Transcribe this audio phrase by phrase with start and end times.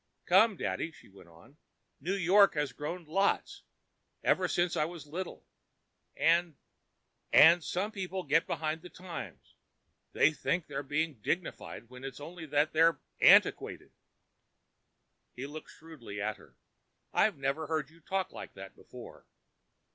[0.25, 1.57] "Come, daddy," she went on.
[1.99, 5.45] "New York has grown lots—even since I was little.
[6.17, 9.53] And—and some people get behind the times.
[10.13, 13.91] They think they're being dignified when it's only that they're antiquated."
[15.35, 16.55] He looked shrewdly at her.
[17.13, 19.27] "I never heard you talk like that before.